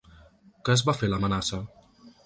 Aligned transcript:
Que 0.65 0.73
es 0.77 0.83
va 0.89 0.97
fer 1.03 1.11
l’amenaça? 1.13 1.65